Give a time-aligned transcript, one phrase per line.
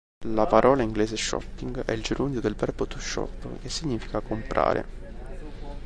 [0.33, 4.87] La parola inglese "shopping" è il gerundio del verbo "to shop", che significa comprare.